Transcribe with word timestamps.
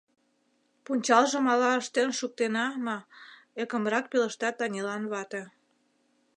—Пунчалжым 0.85 1.45
ала 1.53 1.69
ыштен 1.81 2.09
шуктена 2.19 2.65
ма,— 2.85 2.97
ӧкымрак 3.61 4.05
пелешта 4.11 4.49
Танилан 4.57 5.03
вате. 5.11 5.43